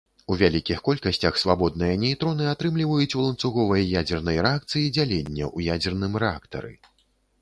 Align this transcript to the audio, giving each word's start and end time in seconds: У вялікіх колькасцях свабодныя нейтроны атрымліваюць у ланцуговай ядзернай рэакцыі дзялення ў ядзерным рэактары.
У 0.33 0.35
вялікіх 0.41 0.79
колькасцях 0.87 1.35
свабодныя 1.41 1.99
нейтроны 2.03 2.47
атрымліваюць 2.53 3.15
у 3.19 3.27
ланцуговай 3.27 3.87
ядзернай 4.01 4.41
рэакцыі 4.47 4.89
дзялення 4.97 5.45
ў 5.55 5.79
ядзерным 5.79 6.13
рэактары. 6.25 6.73